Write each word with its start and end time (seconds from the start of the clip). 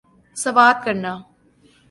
سوات 0.43 0.77
کرنا 0.85 1.13